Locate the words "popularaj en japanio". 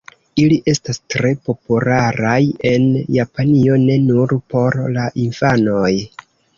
1.49-3.79